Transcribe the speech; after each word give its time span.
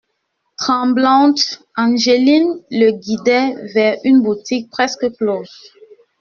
Tremblante, 0.57 1.61
Angeline 1.77 2.59
le 2.71 2.89
guidait 2.89 3.53
vers 3.75 3.99
une 4.03 4.23
boutique 4.23 4.71
presque 4.71 5.15
close. 5.17 5.55